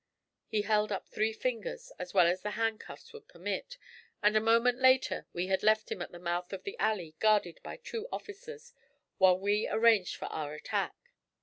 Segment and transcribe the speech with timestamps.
[0.47, 3.77] He held up three fingers as well as the handcuffs would permit,
[4.23, 7.59] and a moment later we had left him at the mouth of the alley, guarded
[7.61, 8.73] by two officers,
[9.19, 10.95] while we arranged for our attack.